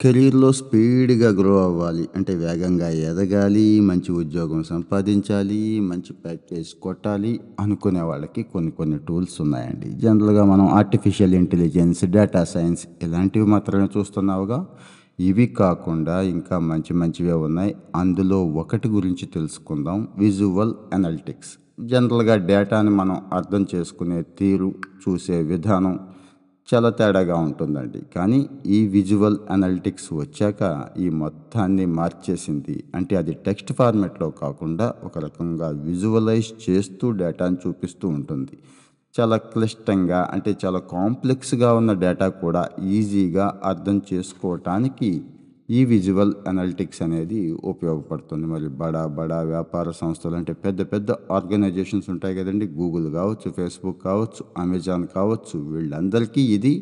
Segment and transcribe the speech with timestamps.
[0.00, 2.04] కెరీర్‌లో స్పీడ్‌గా గ్రో అవ్వాలి.
[2.16, 9.88] అంటే వేగంగా ఎదగాలి, మంచి ఉద్యోగం సంపాదించాలి, మంచి ప్యాకేజ్ కొట్టాలి అనుకునే వాళ్ళకి కొన్ని కొన్ని టూల్స్ ఉన్నాయండి.
[9.96, 14.58] జనరల్‌గా మనం ఆర్టిఫిషియల్ ఇంటెలిజెన్స్, డేటా సైన్స్ ఇలాంటివి మాత్రమే చూస్తున్నావుగా.
[15.20, 17.72] ఇవి కాకుండా ఇంకా మంచి మంచివే ఉన్నాయి.
[17.96, 19.98] అందులో ఒకటి గురించి తెలుసుకుందాం.
[20.18, 21.52] Visual analytics.
[21.86, 24.70] జనరల్‌గా డేటాని మనం అర్థం చేసుకునే తీరు,
[25.02, 25.96] చూసే విధానం
[26.68, 28.00] చాలా తేడాగా ఉంటుందండి.
[28.16, 30.62] కానీ ఈ విజువల్ అనలిటిక్స్ వచ్చాక
[30.98, 32.84] ఈ మొత్తాన్ని మార్చేసింది.
[32.94, 38.56] అంటే అది టెక్స్ట్ ఫార్మెట్లో కాకుండా ఒక రకంగా విజువలైజ్ చేస్తూ డేటాను చూపిస్తూ ఉంటుంది.
[39.14, 42.62] చాలా క్లిష్టంగా అంటే చాలా కాంప్లెక్స్‌గా ఉన్న డేటా కూడా
[42.96, 45.10] ఈజీగా అర్థం చేసుకోవటానికి
[45.68, 48.46] ఈ విజువల్ అనలిటిక్స్ అనేది ఉపయోగపడుతుంది.
[48.46, 52.66] మరి బడా బడా వ్యాపార సంస్థలు అంటే పెద్ద పెద్ద ఆర్గనైజేషన్స్ ఉంటాయి కదండీ.
[52.78, 56.72] గూగుల్ కావచ్చు, ఫేస్‌బుక్ కావచ్చు, అమెజాన్ కావచ్చు వీళ్ళందరికీ ఇది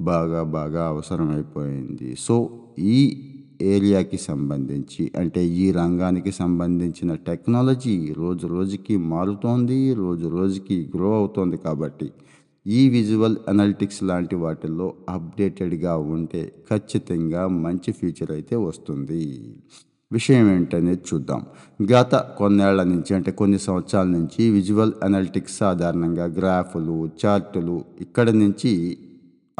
[0.00, 2.10] బాగా బాగా అవసరమైపోయింది.
[2.26, 2.36] సో
[2.94, 2.98] ఈ
[3.72, 9.80] ఏరియాకి సంబంధించి అంటే ఈ రంగానికి సంబంధించిన టెక్నాలజీ రోజు రోజుకి మారుతోంది.
[9.94, 12.08] రోజు రోజుకి గ్రో అవుతోంది కాబట్టి
[12.66, 19.22] ఈ విజువల్ అనలిటిక్స్ లాంటి వాటిల్లో అప్డేటెడ్‌గా ఉంటే ఖచ్చితంగా మంచి ఫ్యూచర్ అయితే వస్తుంది.
[20.10, 21.40] విషయం ఏంటనేది చూద్దాం.
[21.92, 28.72] గత కొన్నేళ్ళ నుంచి అంటే కొన్ని సంవత్సరాల నుంచి విజువల్ అనలిటిక్స్ సాధారణంగా గ్రాఫులు, చార్టులు ఇక్కడ నుంచి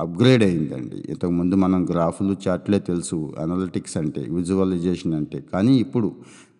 [0.00, 0.98] అప్‌గ్రేడ్ అయిందండి.
[1.08, 5.40] ఇంతకుముందు మనం గ్రాఫులు, చార్ట్‌లే తెలుసు అనలిటిక్స్ అంటే, విజువలైజేషన్ అంటే.
[5.52, 6.08] కానీ ఇప్పుడు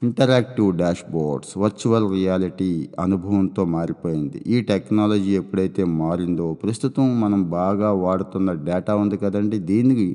[0.03, 4.39] ఇంటరాక్టివ్ డాష్‌బోర్డ్స్, వర్చువల్ రియాలిటీ అనుభవంతో మారిపోయింది.
[4.47, 9.59] ఈ టెక్నాలజీ ఎప్పుడైతే మారిందో ప్రస్తుతం మనం బాగా వాడుతున్న డేటా ఉంది కదండీ.
[9.71, 10.09] దీనికి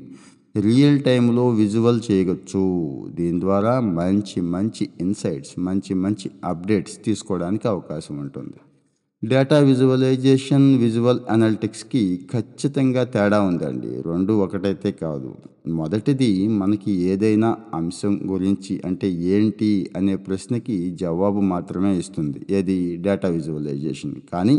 [0.60, 2.62] రియల్ టైంలో విజువల్ చేయవచ్చు
[3.14, 8.58] దీని ద్వారా మంచి మంచి ఇన్‌సైట్స్, మంచి మంచి అప్డేట్స్ తీసుకోవడానికి అవకాశం ఉంటుంది.
[9.22, 14.02] డేటా విజువలైజేషన్, విజువల్ అనలిటిక్స్‌కి ఖచ్చితంగా తేడా ఉందండి.
[14.06, 15.30] రెండు ఒకటైతే కాదు.
[15.68, 22.46] మొదటిది మనకి ఏదైనా అంశం గురించి అంటే ఏంటి అనే ప్రశ్నకి జవాబు మాత్రమే ఇస్తుంది.
[22.50, 24.14] ఏది డేటా విజువలైజేషన్.
[24.32, 24.56] కానీ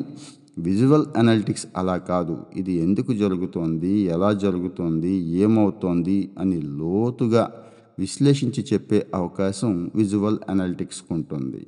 [0.57, 2.37] విజువల్ అనలిటిక్స్ అలా కాదు.
[2.55, 7.43] ఇది ఎందుకు జరుగుతోంది, ఎలా జరుగుతోంది, ఏమవుతోంది అని లోతుగా
[7.99, 11.63] విశ్లేషించి చెప్పే అవకాశం విజువల్ అనలిటిక్స్కు ఉంటుంది.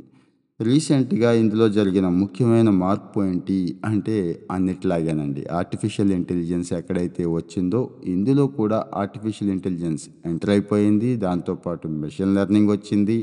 [0.59, 4.15] రీసెంట్‌గా ఇందులో జరిగిన ముఖ్యమైన మార్పు ఏంటి అంటే
[4.51, 11.15] అన్నిట్లాగానండి ఆర్టిఫిషియల్ ఇంటెలిజెన్స్ ఎక్కడైతే వచ్చిందో ఇందులో కూడా ఆర్టిఫిషియల్ ఇంటెలిజెన్స్ ఎంటర్ అయిపోయింది.
[11.17, 13.17] దాంతో పాటు మెషిన్ లెర్నింగ్ వచ్చింది.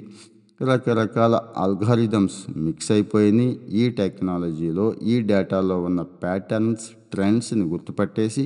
[0.61, 3.51] రకరకాల అల్గారిథమ్స్ మిక్స్ అయిపోయినాయి.
[3.73, 8.45] ఈ టెక్నాలజీలో ఈ డేటాలో ఉన్న ప్యాటర్న్స్, ట్రెండ్స్‌ని గుర్తుపట్టేసి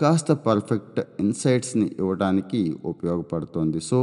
[0.00, 3.80] కాస్త పర్ఫెక్ట్ ఇన్‌సైట్స్‌ని ఇవ్వడానికి ఉపయోగపడుతోంది.
[3.80, 3.98] So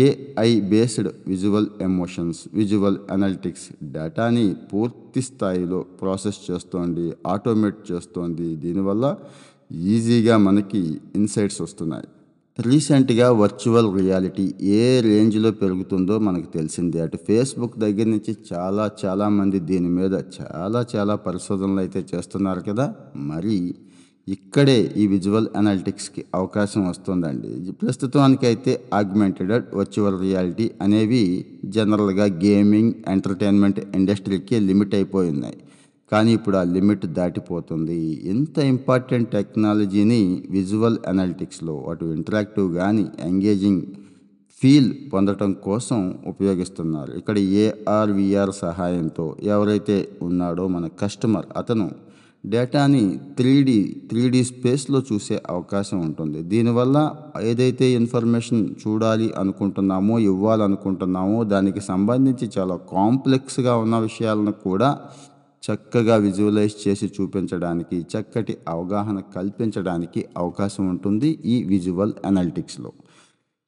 [0.00, 7.12] AI based visual emotions, visual analytics డేటాని పూర్తి స్థాయిలో ప్రాసెస్ చేస్తోంది.
[7.26, 8.56] ఆటోమేట్ చేస్తోంది.
[8.56, 9.04] దీనివల్ల
[9.88, 10.82] ఈజీగా మనకి
[11.16, 12.08] ఇన్‌సైట్స్ వస్తున్నాయి.
[12.58, 14.44] రీసెంట్‌గా వర్చువల్ రియాలిటీ
[14.76, 17.00] ఏ రేంజ్‌లో పెరుగుతుందో మనకు తెలిసిందే.
[17.00, 22.86] అటు ఫేస్‌బుక్ దగ్గర నుంచి చాలా చాలామంది దీని మీద చాలా చాలా పరిశోధనలు అయితే చేస్తున్నారు కదా.
[23.16, 23.56] మరి
[24.28, 27.48] ఇక్కడే ఈ విజువల్ అనాలిటిక్స్కి అవకాశం వస్తుందండి.
[27.72, 31.22] ప్రస్తుతానికైతే ఆగ్మెంటెడ్, వర్చువల్ రియాలిటీ అనేవి
[31.64, 35.58] జనరల్‌గా గేమింగ్, ఎంటర్‌టైన్‌మెంట్ ఇండస్ట్రీకి లిమిట్ అయిపోయి ఉన్నాయి.
[36.12, 37.98] కానీ ఇప్పుడు ఆ లిమిట్ దాటిపోతుంది.
[38.24, 43.82] ఎంత ఇంపార్టెంట్ టెక్నాలజీని విజువల్ అనాలిటిక్స్లో అటు ఇంటరాక్టివ్ కానీ ఎంగేజింగ్
[44.60, 47.12] ఫీల్ పొందటం కోసం ఉపయోగిస్తున్నారు.
[47.12, 51.86] ఇక్కడ ఏఆర్విఆర్ సహాయంతో ఎవరైతే ఉన్నాడో మన కస్టమర్ అతను
[52.44, 53.02] డేటాని
[53.36, 53.76] త్రీడీ,
[54.10, 56.42] త్రీడీ స్పేస్‌లో చూసే అవకాశం ఉంటుంది.
[56.42, 56.96] దీనివల్ల
[57.42, 64.88] ఏదైతే ఇన్ఫర్మేషన్ చూడాలి అనుకుంటున్నామో, ఇవ్వాలనుకుంటున్నామో దానికి సంబంధించి చాలా కాంప్లెక్స్‌గా ఉన్న విషయాలను కూడా
[65.62, 72.90] చక్కగా విజువలైజ్ చేసి చూపించడానికి, చక్కటి అవగాహన కల్పించడానికి అవకాశం ఉంటుంది ఈ విజువల్ అనలిటిక్స్‌లో.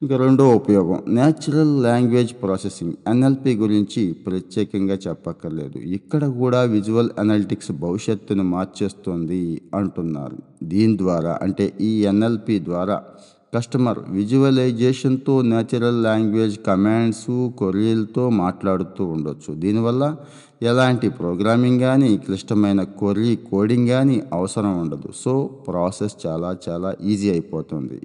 [0.02, 5.78] ఇక రెండో ఉపయోగం నేచురల్ లాంగ్వేజ్ ప్రాసెసింగ్ ఎన్ఎల్‌పి గురించి ప్రత్యేకంగా చెప్పక్కర్లేదు.
[5.96, 9.42] ఇక్కడ కూడా విజువల్ అనలిటిక్స్ భవిష్యత్తును మార్చేస్తుంది
[9.74, 10.38] అంటున్నారు.
[10.64, 12.96] దీని ద్వారా అంటే ఈ ఎన్ఎల్‌పి ద్వారా
[13.52, 17.26] కస్టమర్ విజువలైజేషన్‌తో నేచురల్ లాంగ్వేజ్ కమాండ్స్,
[17.58, 19.52] కొర్రీలతో మాట్లాడుతూ ఉండొచ్చు.
[19.56, 20.04] దీనివల్ల
[20.62, 25.10] ఎలాంటి ప్రోగ్రామింగ్ కానీ క్లిష్టమైన కొర్రీ కోడింగ్ కానీ అవసరం ఉండదు.
[25.22, 25.34] సో
[25.68, 28.00] ప్రాసెస్ చాలా చాలా ఈజీ అయిపోతుంది.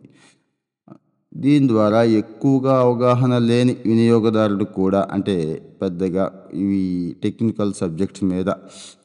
[1.40, 5.36] దీని ద్వారా ఎక్కువగా అవగాహన లేని వినియోగదారుడు కూడా అంటే
[5.82, 8.50] పెద్దగా ఇవి టెక్నికల్ సబ్జెక్ట్స్ మీద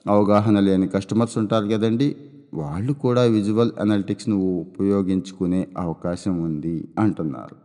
[0.08, 2.16] అవగాహన లేని కస్టమర్స్ ఉంటారు కదండీ.
[2.54, 7.56] వాళ్ళు కూడా విజువల్ అనలిటిక్స్ను ఉపయోగించుకునే అవకాశం ఉంది అంటున్నారు.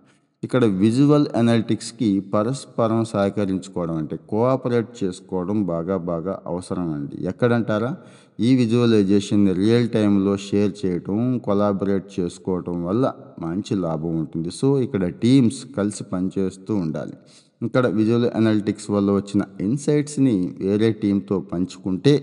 [0.44, 7.98] ఇక్కడ విజువల్ అనలిటిక్స్కి పరస్పరం సహకరించుకోవడం అంటే కోఆపరేట్ చేసుకోవడం బాగా బాగా అవసరం అండి ఎక్కడంటారా?
[8.40, 14.52] ఈ విజువలైజేషన్ రియల్ టైంలో షేర్ చేయటం కొలాబరేట్ చేసుకోవటం వల్ల మంచి లాభం ఉంటుంది.
[14.52, 17.16] సో ఇక్కడ టీమ్స్ కలిసి పనిచేస్తూ ఉండాలి.
[17.62, 22.14] ఇక్కడ విజువల్ అనలిటిక్స్ వల్ల వచ్చిన ఇన్సైట్స్ని వేరే టీంతో పంచుకుంటే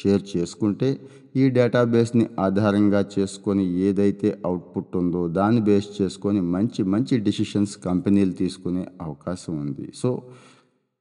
[0.00, 0.88] షేర్ చేసుకుంటే
[1.36, 8.86] ఈ డేటాబేస్ని ఆధారంగా చేసుకొని ఏదైతే అవుట్పుట్ ఉందో దాన్ని బేస్ చేసుకొని మంచి మంచి డిసిషన్స్ కంపెనీలు తీసుకునే
[9.00, 9.86] అవకాశం ఉంది.
[9.94, 10.10] సో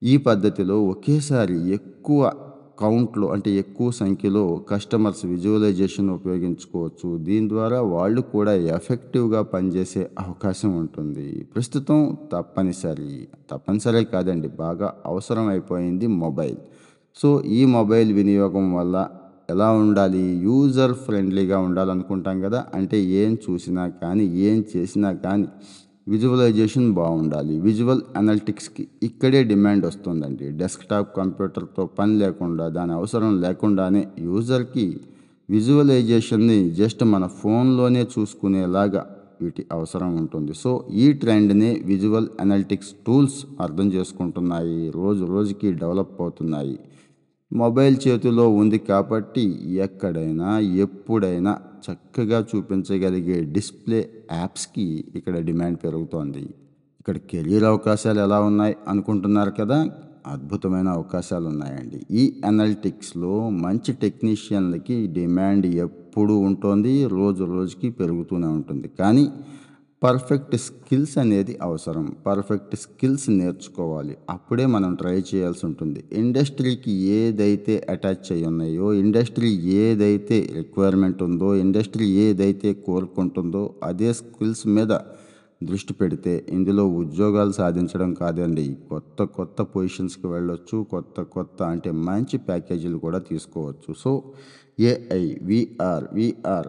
[0.01, 2.21] ఈ పద్ధతిలో ఒకేసారి ఎక్కువ
[2.79, 7.09] కౌంట్లో అంటే ఎక్కువ సంఖ్యలో కస్టమర్స్ విజువలైజేషన్ ఉపయోగించుకోవచ్చు.
[7.27, 11.27] దీని ద్వారా వాళ్ళు కూడా ఎఫెక్టివ్గా పనిచేసే అవకాశం ఉంటుంది.
[11.55, 11.99] ప్రస్తుతం
[12.33, 13.13] తప్పనిసరి
[13.51, 16.59] తప్పనిసరి కాదండి బాగా అవసరం అయిపోయింది మొబైల్.
[17.17, 18.95] సో ఈ మొబైల్ వినియోగం వల్ల
[19.49, 20.23] ఎలా ఉండాలి?
[20.47, 25.47] యూజర్ ఫ్రెండ్లీగా ఉండాలనుకుంటాం కదా అంటే ఏం చూసినా కానీ ఏం చేసినా కానీ
[26.09, 27.59] విజువలైజేషన్ బాగుండాలి.
[27.59, 30.49] విజువల్ అనలిటిక్స్కి ఇక్కడే డిమాండ్ వస్తుందండి.
[30.51, 34.97] డెస్క్టాప్ కంప్యూటర్తో పని లేకుండా దాని అవసరం లేకుండానే యూజర్కి
[35.49, 40.53] విజువలైజేషన్ని జస్ట్ మన ఫోన్లోనే చూసుకునేలాగా వీటి అవసరం ఉంటుంది.
[40.53, 44.91] సో ఈ ట్రెండ్ని విజువల్ అనలిటిక్స్ టూల్స్ అర్థం చేసుకుంటున్నాయి.
[44.95, 46.79] రోజు రోజుకి డెవలప్ అవుతున్నాయి.
[47.53, 56.43] మొబైల్ చేతిలో ఉంది కాబట్టి ఎక్కడైనా ఎప్పుడైనా చక్కగా చూపించగలిగే డిస్ప్లే యాప్స్కి ఇక్కడ డిమాండ్ పెరుగుతోంది.
[56.99, 59.89] ఇక్కడ కెరీర్ అవకాశాలు ఎలా ఉన్నాయి అనుకుంటున్నారు కదా?
[60.27, 62.05] అద్భుతమైన అవకాశాలు ఉన్నాయండి.
[62.11, 68.87] ఈ అనలిటిక్స్లో మంచి టెక్నీషియన్లకి డిమాండ్ ఎప్పుడు ఉంటుంది రోజు రోజుకి పెరుగుతూనే ఉంటుంది.
[68.99, 69.29] కానీ
[70.03, 72.15] పర్ఫెక్ట్ స్కిల్స్ అనేది అవసరం.
[72.25, 74.17] పర్ఫెక్ట్ స్కిల్స్ నేర్చుకోవాలి.
[74.29, 76.03] అప్పుడే మనం ట్రై చేయాల్సి ఉంటుంది.
[76.11, 84.97] ఇండస్ట్రీకి ఏదైతే అటాచ్ అయి ఉన్నాయో ఇండస్ట్రీ ఏదైతే రిక్వైర్మెంట్ ఉందో ఇండస్ట్రీ ఏదైతే కోరుకుంటుందో అదే స్కిల్స్ మీద
[85.63, 88.77] దృష్టి పెడితే ఇందులో ఉద్యోగాలు సాధించడం కాదండి.
[88.89, 93.95] కొత్త కొత్త పొజిషన్స్కి వెళ్ళొచ్చు కొత్త కొత్త అంటే మంచి ప్యాకేజీలు కూడా తీసుకోవచ్చు.
[93.97, 94.23] So
[94.79, 96.67] AI VR VR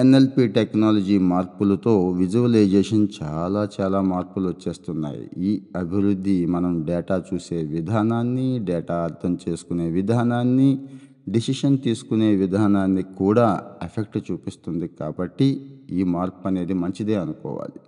[0.00, 5.22] NLP technology మార్పులతో విజువలైజేషన్ చాలా చాలా మార్పులు వచ్చేస్తున్నాయి.
[5.38, 10.68] ఈ అభివృద్ధి మనం డేటా చూసే విధానాన్ని డేటా అర్థం చేసుకునే విధానాన్ని
[11.28, 13.46] డిసిషన్ తీసుకునే విధానాన్ని కూడా
[13.82, 15.48] ఎఫెక్ట్ చూపిస్తుంది కాబట్టి
[15.90, 17.78] ఈ మార్పు అనేది మంచిదే అనుకోవాలి.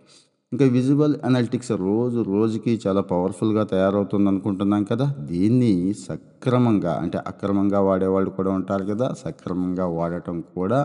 [0.52, 5.14] ఇంకా విజువల్ అనలిటిక్స్ రోజు రోజుకి చాలా పవర్ఫుల్గా తయారవుతుంది అనుకుంటున్నాం కదా.
[5.32, 9.08] దీన్ని సక్రమంగా అంటే అక్రమంగా వాడేవాళ్ళు కూడా ఉంటారు కదా.
[9.25, 10.81] సక్రమంగా వాడటం కూడా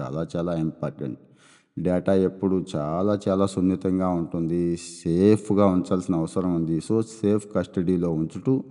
[0.00, 1.18] చాలా చాలా ఇంపార్టెంట్
[1.78, 4.76] డేటా ఎప్పుడు చాలా చాలా సున్నితంగా ఉంటుంది.
[4.76, 6.80] సేఫ్గా ఉంచాల్సిన అవసరం ఉంది.
[6.80, 8.64] సో సేఫ్ కస్టడీలో ఉంచుతూ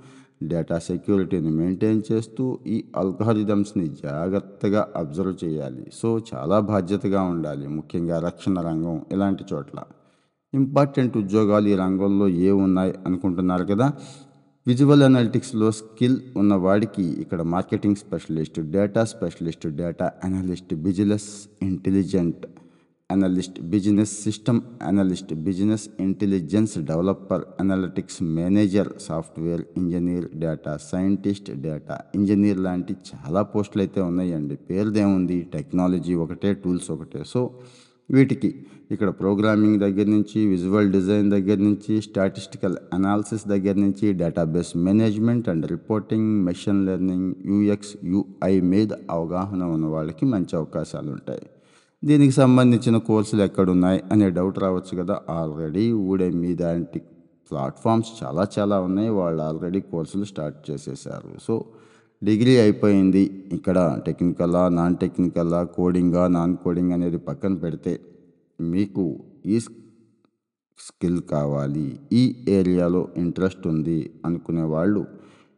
[0.44, 5.92] డేటా సెక్యూరిటీని మెయింటైన్ చేస్తూ ఈ అల్గారిథమ్స్ని జాగ్రత్తగా అబ్జర్వ్ చేయాలి.
[5.94, 7.68] సో చాలా బాధ్యతగా ఉండాలి.
[7.68, 9.80] ముఖ్యంగా రక్షణ రంగం ఇలాంటి చోట్ల.
[10.54, 13.94] ఇంపార్టెంట్ ఉద్యోగాలు ఈ రంగంలో ఏ ఉన్నాయి అనుకుంటున్నారు కదా?
[14.68, 21.28] విజువల్ అనాలిటిక్స్లో స్కిల్ ఉన్నవాడికి ఇక్కడ marketing specialist data specialist data analyst business
[21.64, 22.44] intelligent
[23.12, 32.60] analyst business system analyst business intelligence developer analytics manager software engineer data scientist data engineer
[32.60, 34.56] లాంటి చాలా పోస్టులు అయితే ఉన్నాయండి.
[34.56, 35.42] పేరుదేముంది?
[35.54, 37.24] టెక్నాలజీ ఒకటే టూల్స్ ఒకటే.
[37.28, 37.42] సో
[38.09, 38.65] వీటికి.
[38.92, 45.65] ఇక్కడ ప్రోగ్రామింగ్ దగ్గర నుంచి విజువల్ డిజైన్ దగ్గర నుంచి స్టాటిస్టికల్ అనాలిసిస్ దగ్గర నుంచి database management and
[45.71, 51.45] reporting machine learning UX UI మీద అవగాహన ఉన్న వాళ్ళకి మంచి అవకాశాలు ఉంటాయి.
[52.06, 55.21] దీనికి సంబంధించిన కోర్సులు ఎక్కడున్నాయి అనే డౌట్ రావచ్చు కదా.
[55.30, 56.64] ఆల్రెడీ ఊడే మీద
[57.52, 59.09] ప్లాట్ఫామ్స్ చాలా చాలా ఉన్నాయి.
[59.09, 61.30] వాళ్ళు ఆల్రెడీ కోర్సులు స్టార్ట్ చేసేసారు.
[61.44, 61.66] సో
[62.21, 63.24] డిగ్రీ అయిపోయింది.
[63.54, 68.00] ఇక్కడ టెక్నికలా నాన్ టెక్నికలా కోడింగా నాన్ కోడింగ్ అనేది పక్కన పెడితే
[68.62, 69.04] మీకు
[69.45, 69.59] ఈ
[70.80, 72.00] స్కిల్ కావాలి.
[72.12, 75.06] ఈ ఏరియాలో ఇంట్రెస్ట్ ఉంది అనుకునే వాళ్ళు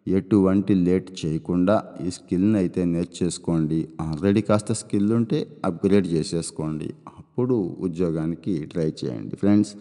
[0.08, 1.75] ఎటువంటి లేట్ చేయకుండా
[2.06, 3.88] ఈ స్కిల్ని అయితే నేర్చేసుకోండి.
[4.01, 6.94] ఆల్రెడీ కాస్త స్కిల్ ఉంటే అప్గ్రేడ్ చేసేసుకోండి.
[7.20, 9.36] అప్పుడు ఉద్యోగానికి ట్రై చేయండి.
[9.36, 9.75] ఫ్రెండ్స్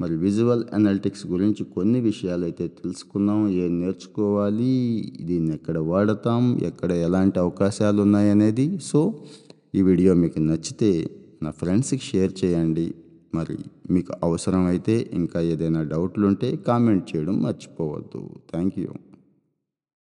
[0.00, 4.72] మరి విజువల్ అనలిటిక్స్ గురించి కొన్ని విషయాలు అయితే తెలుసుకున్నాం ఏం నేర్చుకోవాలి?
[5.20, 6.58] దీన్ని ఎక్కడ వాడతాం?
[6.62, 9.00] ఎక్కడ ఎలాంటి అవకాశాలు ఉన్నాయనేది సో
[9.74, 11.10] ఈ వీడియో మీకు నచ్చితే
[11.42, 12.94] నా ఫ్రెండ్స్కి షేర్ చేయండి.
[13.34, 13.58] మరి
[13.90, 18.22] మీకు అవసరమైతే ఇంకా ఏదైనా డౌట్లు ఉంటే కామెంట్ చేయడం మర్చిపోవద్దు.
[18.52, 18.90] Thank you